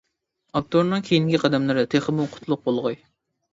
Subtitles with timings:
[0.59, 3.01] ئاپتورنىڭ كېيىنكى قەدەملىرى تېخىمۇ قۇتلۇق بولغاي!